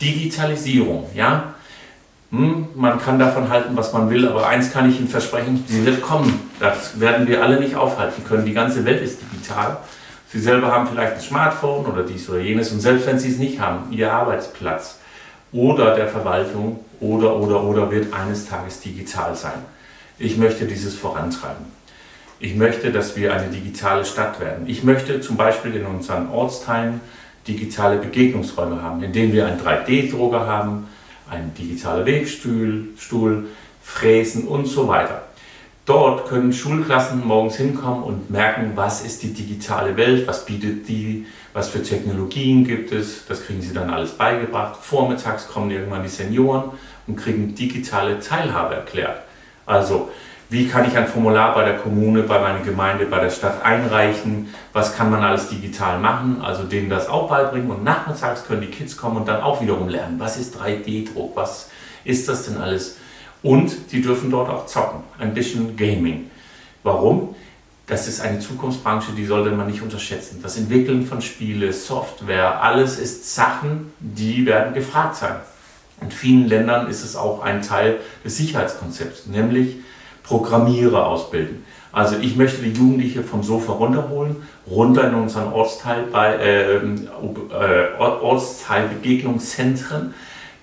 [0.02, 1.54] Digitalisierung, ja.
[2.30, 5.86] Hm, man kann davon halten, was man will, aber eins kann ich Ihnen versprechen, sie
[5.86, 6.50] wird kommen.
[6.58, 8.44] Das werden wir alle nicht aufhalten können.
[8.44, 9.78] Die ganze Welt ist digital.
[10.28, 13.38] Sie selber haben vielleicht ein Smartphone oder dies oder jenes und selbst wenn Sie es
[13.38, 14.98] nicht haben, Ihr Arbeitsplatz
[15.52, 19.64] oder der Verwaltung oder oder oder wird eines Tages digital sein.
[20.18, 21.66] Ich möchte dieses vorantreiben.
[22.40, 24.66] Ich möchte, dass wir eine digitale Stadt werden.
[24.66, 27.00] Ich möchte zum Beispiel in unseren Ortsteilen
[27.46, 30.88] digitale Begegnungsräume haben, in denen wir einen 3D-Drucker haben,
[31.30, 33.46] einen digitalen Wegstuhl, Stuhl,
[33.82, 35.22] Fräsen und so weiter.
[35.86, 41.26] Dort können Schulklassen morgens hinkommen und merken, was ist die digitale Welt, was bietet die,
[41.52, 43.24] was für Technologien gibt es.
[43.28, 44.76] Das kriegen sie dann alles beigebracht.
[44.82, 46.70] Vormittags kommen irgendwann die Senioren
[47.06, 49.22] und kriegen digitale Teilhabe erklärt.
[49.64, 50.10] Also
[50.48, 54.54] wie kann ich ein Formular bei der Kommune, bei meiner Gemeinde, bei der Stadt einreichen,
[54.72, 58.68] was kann man alles digital machen, also denen das auch beibringen und nachmittags können die
[58.68, 61.70] Kids kommen und dann auch wiederum lernen, was ist 3D-Druck, was
[62.04, 62.96] ist das denn alles
[63.42, 66.30] und die dürfen dort auch zocken, ein bisschen Gaming.
[66.82, 67.34] Warum?
[67.86, 70.40] Das ist eine Zukunftsbranche, die sollte man nicht unterschätzen.
[70.42, 75.36] Das Entwickeln von Spiele, Software, alles ist Sachen, die werden gefragt sein.
[76.00, 79.76] In vielen Ländern ist es auch ein Teil des Sicherheitskonzepts, nämlich
[80.26, 81.64] Programmierer ausbilden.
[81.92, 84.36] Also ich möchte die Jugendliche vom Sofa runterholen,
[84.70, 86.80] runter in unseren Ortsteil bei, äh, äh,
[87.98, 90.14] Ortsteilbegegnungszentren.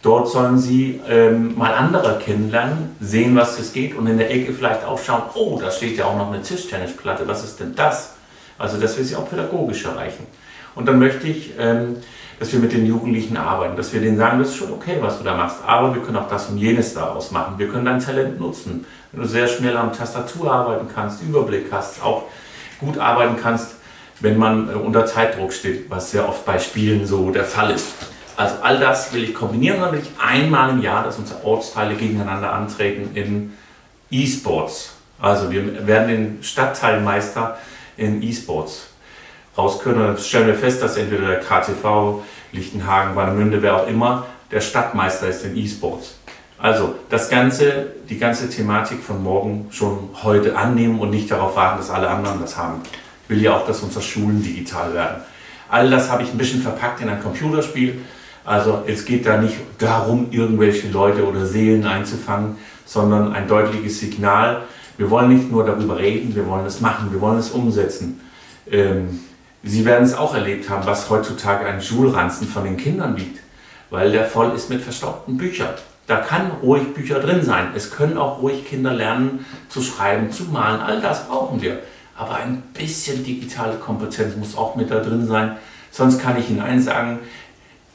[0.03, 4.53] Dort sollen sie ähm, mal andere kennenlernen, sehen, was es geht und in der Ecke
[4.53, 8.13] vielleicht auch schauen, oh, da steht ja auch noch eine Tischtennisplatte, was ist denn das?
[8.57, 10.27] Also dass wir sie auch pädagogisch erreichen.
[10.75, 11.97] Und dann möchte ich, ähm,
[12.39, 15.19] dass wir mit den Jugendlichen arbeiten, dass wir denen sagen, das ist schon okay, was
[15.19, 17.57] du da machst, aber wir können auch das und jenes daraus machen.
[17.57, 22.03] Wir können dein Talent nutzen wenn du sehr schnell am Tastatur arbeiten kannst, Überblick hast,
[22.03, 22.23] auch
[22.79, 23.75] gut arbeiten kannst,
[24.19, 27.87] wenn man äh, unter Zeitdruck steht, was sehr oft bei Spielen so der Fall ist.
[28.35, 31.95] Also all das will ich kombinieren, dann will ich einmal im Jahr, dass unsere Ortsteile
[31.95, 33.53] gegeneinander antreten in
[34.09, 34.95] E-Sports.
[35.19, 37.57] Also wir werden den Stadtteilmeister
[37.95, 38.87] in E-Sports
[39.55, 39.99] raus können.
[39.99, 45.27] Dann stellen wir fest, dass entweder der KTV, Lichtenhagen, Warnemünde, wer auch immer, der Stadtmeister
[45.27, 46.15] ist in E-Sports.
[46.63, 51.79] Also das ganze, die ganze Thematik von morgen schon heute annehmen und nicht darauf warten,
[51.79, 52.79] dass alle anderen das haben.
[53.23, 55.23] Ich will ja auch, dass unsere Schulen digital werden.
[55.67, 57.99] All das habe ich ein bisschen verpackt in ein Computerspiel.
[58.45, 64.61] Also es geht da nicht darum, irgendwelche Leute oder Seelen einzufangen, sondern ein deutliches Signal.
[64.95, 68.21] Wir wollen nicht nur darüber reden, wir wollen es machen, wir wollen es umsetzen.
[68.71, 69.19] Ähm,
[69.63, 73.41] Sie werden es auch erlebt haben, was heutzutage ein Schulranzen von den Kindern wiegt,
[73.89, 75.73] weil der voll ist mit verstaubten Büchern.
[76.07, 77.67] Da kann ruhig Bücher drin sein.
[77.75, 80.81] Es können auch ruhig Kinder lernen zu schreiben, zu malen.
[80.81, 81.79] All das brauchen wir.
[82.17, 85.57] Aber ein bisschen digitale Kompetenz muss auch mit da drin sein.
[85.91, 87.19] Sonst kann ich Ihnen eins sagen,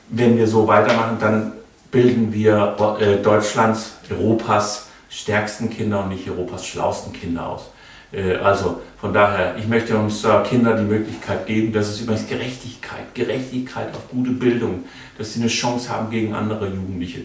[0.08, 1.52] wenn wir so weitermachen, dann
[1.90, 7.70] bilden wir äh, Deutschlands, Europas stärksten Kinder und nicht Europas schlausten Kinder aus.
[8.12, 13.14] Äh, also von daher, ich möchte uns Kindern die Möglichkeit geben, dass es übrigens Gerechtigkeit,
[13.14, 14.84] Gerechtigkeit auf gute Bildung,
[15.16, 17.22] dass sie eine Chance haben gegen andere Jugendliche.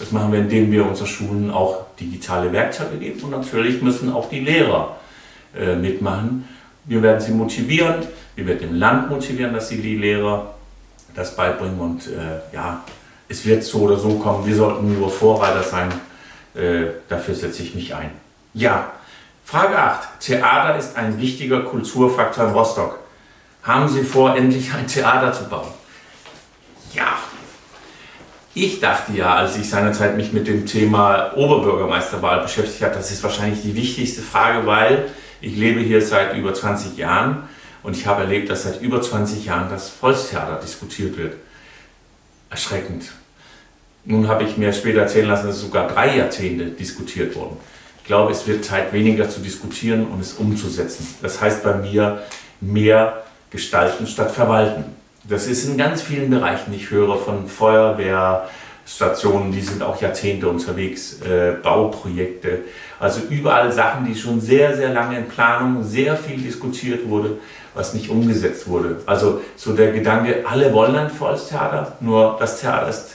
[0.00, 4.30] Das machen wir, indem wir unseren Schulen auch digitale Werkzeuge geben und natürlich müssen auch
[4.30, 4.96] die Lehrer
[5.54, 6.48] äh, mitmachen.
[6.86, 10.54] Wir werden sie motivieren, wir werden dem Land motivieren, dass sie die Lehrer
[11.14, 12.82] das beibringen und äh, ja,
[13.28, 14.46] es wird so oder so kommen.
[14.46, 15.90] Wir sollten nur Vorreiter sein.
[16.54, 18.10] Äh, dafür setze ich mich ein.
[18.54, 18.92] Ja,
[19.44, 20.20] Frage 8.
[20.20, 23.00] Theater ist ein wichtiger Kulturfaktor in Rostock.
[23.62, 25.68] Haben Sie vor, endlich ein Theater zu bauen?
[26.94, 27.18] Ja,
[28.54, 33.22] ich dachte ja, als ich seinerzeit mich mit dem Thema Oberbürgermeisterwahl beschäftigt habe, das ist
[33.22, 35.10] wahrscheinlich die wichtigste Frage, weil
[35.40, 37.48] ich lebe hier seit über 20 Jahren
[37.82, 41.34] und ich habe erlebt, dass seit über 20 Jahren das Volkstheater diskutiert wird.
[42.50, 43.12] Erschreckend.
[44.04, 47.56] Nun habe ich mir später erzählen lassen, dass es sogar drei Jahrzehnte diskutiert wurde.
[47.98, 51.06] Ich glaube, es wird Zeit, weniger zu diskutieren und es umzusetzen.
[51.22, 52.22] Das heißt bei mir
[52.60, 54.84] mehr gestalten statt verwalten.
[55.24, 56.72] Das ist in ganz vielen Bereichen.
[56.72, 58.48] Ich höre von Feuerwehr,
[58.86, 62.60] Stationen, die sind auch Jahrzehnte unterwegs, äh, Bauprojekte.
[62.98, 67.36] Also überall Sachen, die schon sehr, sehr lange in Planung, sehr viel diskutiert wurde,
[67.74, 68.96] was nicht umgesetzt wurde.
[69.06, 73.10] Also so der Gedanke, alle wollen ein Volkstheater, nur das Theater ist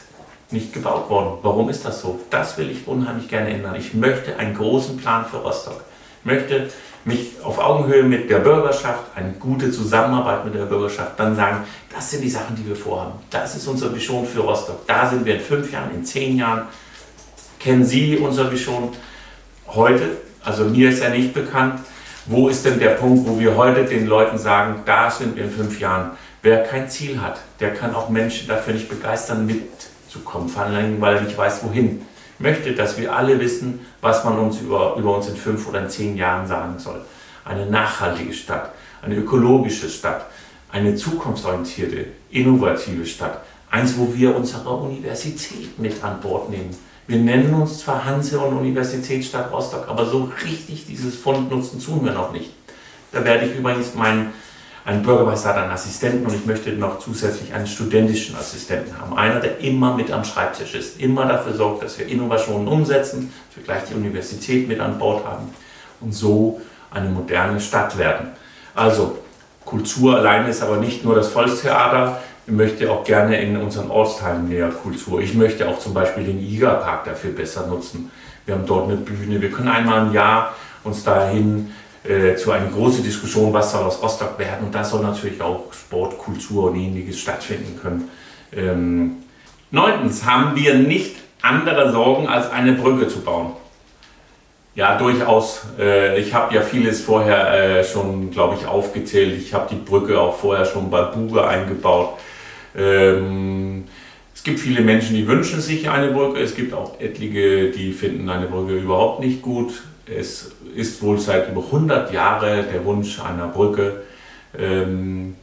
[0.52, 1.40] nicht gebaut worden.
[1.42, 2.20] Warum ist das so?
[2.30, 3.76] Das will ich unheimlich gerne ändern.
[3.76, 5.84] Ich möchte einen großen Plan für Rostock.
[6.20, 6.70] Ich möchte
[7.06, 11.64] mich auf Augenhöhe mit der Bürgerschaft, eine gute Zusammenarbeit mit der Bürgerschaft, dann sagen,
[11.94, 13.14] das sind die Sachen, die wir vorhaben.
[13.30, 14.86] Das ist unsere Vision für Rostock.
[14.88, 16.64] Da sind wir in fünf Jahren, in zehn Jahren.
[17.60, 18.90] Kennen Sie unsere Vision
[19.68, 20.18] heute?
[20.44, 21.80] Also mir ist ja nicht bekannt.
[22.26, 25.52] Wo ist denn der Punkt, wo wir heute den Leuten sagen, da sind wir in
[25.52, 26.12] fünf Jahren?
[26.42, 31.18] Wer kein Ziel hat, der kann auch Menschen dafür nicht begeistern, mitzukommen, vor allem, weil
[31.18, 32.02] er nicht weiß, wohin
[32.40, 35.90] möchte, dass wir alle wissen, was man uns über, über uns in fünf oder in
[35.90, 37.02] zehn Jahren sagen soll.
[37.44, 38.72] Eine nachhaltige Stadt,
[39.02, 40.26] eine ökologische Stadt,
[40.72, 43.42] eine zukunftsorientierte, innovative Stadt.
[43.70, 46.76] Eins, wo wir unsere Universität mit an Bord nehmen.
[47.08, 52.04] Wir nennen uns zwar Hanse und Universitätsstadt Rostock, aber so richtig dieses Fond nutzen tun
[52.04, 52.52] wir noch nicht.
[53.12, 54.34] Da werde ich übrigens meinen
[54.86, 59.18] ein Bürgermeister hat einen Assistenten und ich möchte noch zusätzlich einen studentischen Assistenten haben.
[59.18, 63.58] Einer, der immer mit am Schreibtisch ist, immer dafür sorgt, dass wir Innovationen umsetzen, dass
[63.58, 65.50] wir gleich die Universität mit an Bord haben
[66.02, 68.28] und so eine moderne Stadt werden.
[68.76, 69.18] Also
[69.66, 72.22] Kultur alleine ist aber nicht nur das Volkstheater.
[72.46, 75.20] Ich möchte auch gerne in unseren Ortsteilen mehr Kultur.
[75.20, 78.12] Ich möchte auch zum Beispiel den Igerpark dafür besser nutzen.
[78.46, 79.42] Wir haben dort eine Bühne.
[79.42, 81.72] Wir können einmal im Jahr uns dahin
[82.08, 84.68] äh, zu einer großen Diskussion, was soll aus Rostock werden.
[84.68, 88.10] Und da soll natürlich auch Sport, Kultur und ähnliches stattfinden können.
[88.56, 89.18] Ähm,
[89.72, 93.54] neuntens haben wir nicht andere Sorgen, als eine Brücke zu bauen.
[94.76, 95.66] Ja, durchaus.
[95.80, 99.40] Äh, ich habe ja vieles vorher äh, schon, glaube ich, aufgezählt.
[99.42, 102.20] Ich habe die Brücke auch vorher schon bei Buge eingebaut.
[102.78, 103.86] Ähm,
[104.34, 106.42] es gibt viele Menschen, die wünschen sich eine Brücke.
[106.42, 109.82] Es gibt auch etliche, die finden eine Brücke überhaupt nicht gut.
[110.06, 114.04] Es ist wohl seit über 100 Jahren der Wunsch einer Brücke.
[114.58, 115.36] Ähm,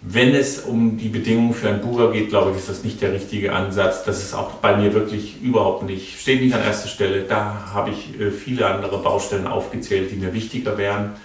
[0.00, 3.12] wenn es um die Bedingungen für einen Bucher geht, glaube ich, ist das nicht der
[3.12, 4.04] richtige Ansatz.
[4.04, 7.22] Das ist auch bei mir wirklich überhaupt nicht, steht nicht an erster Stelle.
[7.22, 11.16] Da habe ich äh, viele andere Baustellen aufgezählt, die mir wichtiger wären.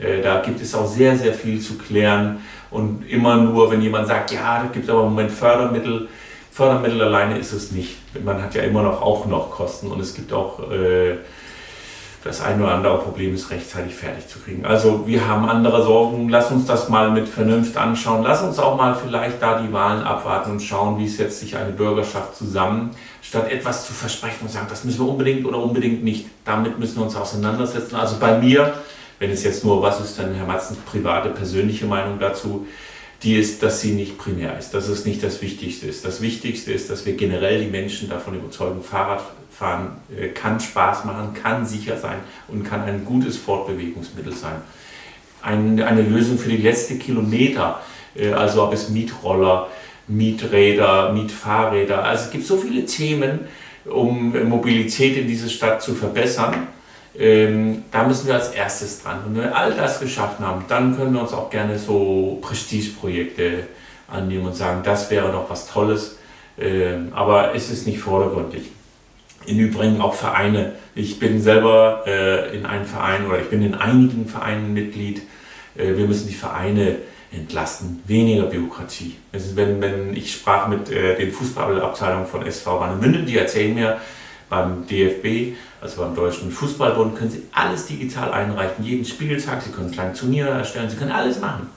[0.00, 2.40] Äh, da gibt es auch sehr, sehr viel zu klären.
[2.70, 6.08] Und immer nur, wenn jemand sagt, ja, da gibt es aber im Moment Fördermittel,
[6.50, 7.98] Fördermittel alleine ist es nicht.
[8.24, 11.18] Man hat ja immer noch auch noch Kosten und es gibt auch äh,
[12.28, 14.66] das ein oder andere Problem ist rechtzeitig fertig zu kriegen.
[14.66, 16.28] Also wir haben andere Sorgen.
[16.28, 18.22] Lass uns das mal mit Vernunft anschauen.
[18.22, 21.72] Lass uns auch mal vielleicht da die Wahlen abwarten und schauen, wie setzt sich eine
[21.72, 22.90] Bürgerschaft zusammen,
[23.22, 26.26] statt etwas zu versprechen und sagen, das müssen wir unbedingt oder unbedingt nicht.
[26.44, 27.96] Damit müssen wir uns auseinandersetzen.
[27.96, 28.74] Also bei mir,
[29.18, 32.66] wenn es jetzt nur, was ist denn Herr Matzens private, persönliche Meinung dazu,
[33.22, 36.04] die ist, dass sie nicht primär ist, dass es nicht das Wichtigste ist.
[36.04, 38.82] Das Wichtigste ist, dass wir generell die Menschen davon überzeugen,
[39.58, 42.18] Fahrradfahren äh, kann Spaß machen, kann sicher sein
[42.48, 44.56] und kann ein gutes Fortbewegungsmittel sein.
[45.42, 47.80] Ein, eine Lösung für die letzten Kilometer,
[48.16, 49.68] äh, also ob es Mietroller,
[50.06, 53.40] Mieträder, Mietfahrräder, also es gibt so viele Themen,
[53.84, 56.68] um Mobilität in dieser Stadt zu verbessern
[57.18, 59.18] ähm, da müssen wir als erstes dran.
[59.24, 63.64] Wenn wir all das geschaffen haben, dann können wir uns auch gerne so Prestigeprojekte
[64.06, 66.16] annehmen und sagen, das wäre noch was Tolles.
[66.60, 68.70] Ähm, aber es ist nicht vordergründig.
[69.46, 70.72] Im Übrigen auch Vereine.
[70.94, 75.22] Ich bin selber äh, in einem Verein oder ich bin in einigen Vereinen Mitglied.
[75.76, 76.96] Äh, wir müssen die Vereine
[77.30, 79.16] entlasten, weniger Bürokratie.
[79.32, 83.98] Wenn, wenn ich sprach mit äh, den Fußballabteilungen von SV Warnemünde, die erzählen mir,
[84.48, 89.62] beim DFB, also beim Deutschen Fußballbund, können Sie alles digital einreichen, jeden Spieltag.
[89.62, 91.68] Sie können kleine Turniere erstellen, Sie können alles machen.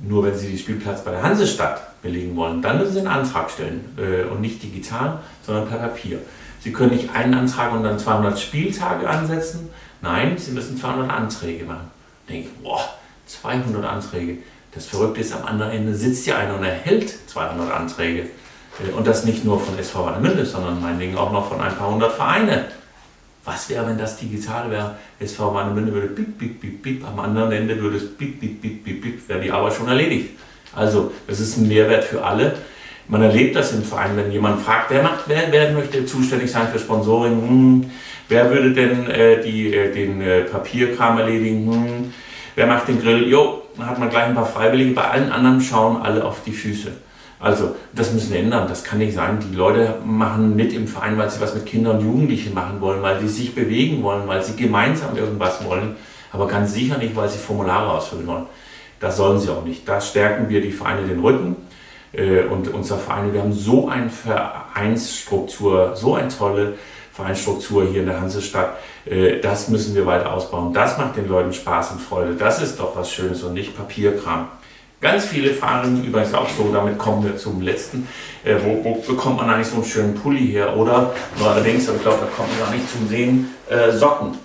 [0.00, 3.50] Nur wenn Sie den Spielplatz bei der Hansestadt belegen wollen, dann müssen Sie einen Antrag
[3.50, 3.96] stellen.
[3.96, 6.18] Äh, und nicht digital, sondern per Papier.
[6.60, 9.70] Sie können nicht einen Antrag und dann 200 Spieltage ansetzen.
[10.00, 11.90] Nein, Sie müssen 200 Anträge machen.
[12.28, 12.80] Denke ich, boah,
[13.26, 14.38] 200 Anträge.
[14.74, 18.30] Das Verrückte ist, am anderen Ende sitzt ja einer und erhält 200 Anträge.
[18.80, 21.90] Äh, und das nicht nur von SV Warnemünde, sondern meinetwegen auch noch von ein paar
[21.90, 22.66] hundert Vereine.
[23.44, 24.96] Was wäre, wenn das digital wäre?
[25.20, 28.82] SV Warnemünde würde bip, bip, bip, bip, am anderen Ende würde es bip, bip, bip,
[28.82, 30.30] bip, bip, wäre die Arbeit schon erledigt.
[30.74, 32.54] Also, das ist ein Mehrwert für alle.
[33.06, 36.68] Man erlebt das im Verein, wenn jemand fragt, wer, macht, wer, wer möchte zuständig sein
[36.68, 37.32] für Sponsoring?
[37.32, 37.90] Hm,
[38.30, 41.70] wer würde denn äh, die, äh, den äh, Papierkram erledigen?
[41.70, 42.14] Hm,
[42.54, 43.28] wer macht den Grill?
[43.28, 44.94] Jo, dann hat man gleich ein paar Freiwillige.
[44.94, 46.92] Bei allen anderen schauen alle auf die Füße.
[47.40, 48.66] Also, das müssen wir ändern.
[48.68, 49.38] Das kann nicht sein.
[49.40, 53.02] Die Leute machen mit im Verein, weil sie was mit Kindern und Jugendlichen machen wollen,
[53.02, 55.96] weil sie sich bewegen wollen, weil sie gemeinsam irgendwas wollen,
[56.32, 58.46] aber ganz sicher nicht, weil sie Formulare ausfüllen wollen.
[59.00, 59.86] Das sollen sie auch nicht.
[59.88, 61.56] Da stärken wir die Vereine den Rücken.
[62.16, 63.32] äh, und unser Verein.
[63.32, 66.74] Wir haben so eine Vereinsstruktur, so eine tolle
[67.12, 68.76] Vereinsstruktur hier in der Hansestadt.
[69.04, 70.72] Äh, das müssen wir weiter ausbauen.
[70.72, 72.34] Das macht den Leuten Spaß und Freude.
[72.34, 74.48] Das ist doch was Schönes und nicht Papierkram.
[75.04, 78.08] Ganz viele fragen übrigens auch so, damit kommen wir zum letzten,
[78.42, 80.74] äh, wo, wo, bekommt man eigentlich so einen schönen Pulli her?
[80.78, 81.12] Oder
[81.44, 84.38] allerdings, aber ich glaube, da kommt man gar nicht zum Sehen, äh, Socken.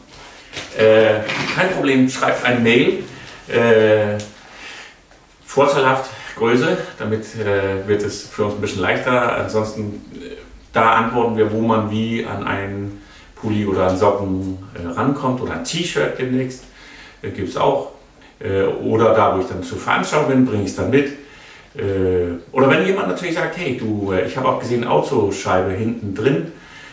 [0.78, 1.22] Äh,
[1.56, 3.04] kein Problem, schreibt ein Mail.
[3.48, 4.18] Äh,
[5.46, 9.38] vorteilhaft Größe, damit äh, wird es für uns ein bisschen leichter.
[9.38, 10.36] Ansonsten, äh,
[10.74, 13.02] da antworten wir, wo man wie an einen
[13.34, 16.66] Pulli oder an Socken rankommt oder ein T-Shirt demnächst.
[17.22, 17.94] Gibt es auch.
[18.40, 21.08] Äh, oder da, wo ich dann zur Veranstaltung bin, bringe ich es dann mit.
[21.76, 26.16] Äh, oder wenn jemand natürlich sagt, hey, du, äh, ich habe auch gesehen, Autoscheibe hinten
[26.16, 26.52] drin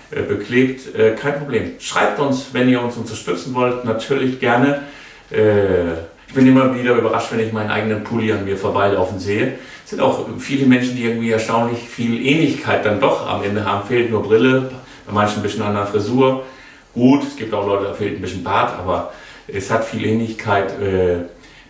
[0.09, 0.82] beklebt,
[1.20, 1.72] kein Problem.
[1.80, 4.82] Schreibt uns, wenn ihr uns unterstützen wollt, natürlich gerne.
[5.28, 9.54] Ich bin immer wieder überrascht, wenn ich meinen eigenen Pulli an mir vorbeilaufen sehe.
[9.82, 13.85] Es sind auch viele Menschen, die irgendwie erstaunlich viel Ähnlichkeit dann doch am Ende haben.
[13.88, 14.70] Fehlt nur Brille,
[15.09, 16.44] bei manchen ein bisschen an der Frisur.
[16.94, 19.12] Gut, es gibt auch Leute, da fehlt ein bisschen Bart, aber
[19.48, 20.72] es hat viel Ähnlichkeit.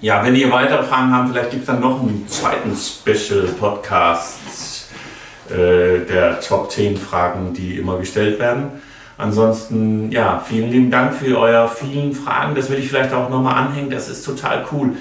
[0.01, 4.87] Ja, wenn ihr weitere Fragen habt, vielleicht gibt es dann noch einen zweiten Special-Podcast
[5.49, 8.69] äh, der Top 10 Fragen, die immer gestellt werden.
[9.17, 12.55] Ansonsten, ja, vielen lieben Dank für eure vielen Fragen.
[12.55, 13.89] Das will ich vielleicht auch nochmal anhängen.
[13.89, 14.91] Das ist total cool.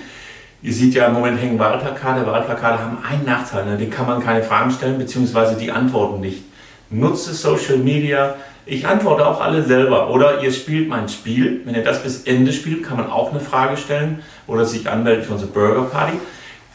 [0.62, 2.26] Ihr seht ja im Moment hängen Wahlplakate.
[2.26, 3.76] Wahlplakate haben einen Nachteil, ne?
[3.76, 6.42] den kann man keine Fragen stellen, beziehungsweise die antworten nicht.
[6.90, 8.34] Nutze Social Media.
[8.66, 10.10] Ich antworte auch alle selber.
[10.10, 11.60] Oder ihr spielt mein Spiel.
[11.64, 15.24] Wenn ihr das bis Ende spielt, kann man auch eine Frage stellen oder sich anmelden
[15.24, 16.18] für unsere Burger Party.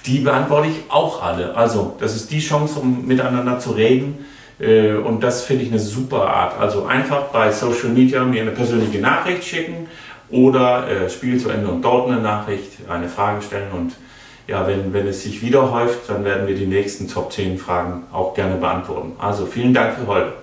[0.05, 1.55] Die beantworte ich auch alle.
[1.55, 4.25] Also, das ist die Chance, um miteinander zu reden.
[4.59, 6.59] Äh, und das finde ich eine super Art.
[6.59, 9.88] Also einfach bei Social Media mir eine persönliche Nachricht schicken
[10.29, 13.71] oder äh, Spiel zu Ende und dort eine Nachricht, eine Frage stellen.
[13.71, 13.93] Und
[14.47, 18.03] ja, wenn, wenn es sich wieder häuft, dann werden wir die nächsten Top 10 Fragen
[18.12, 19.13] auch gerne beantworten.
[19.19, 20.42] Also vielen Dank für heute.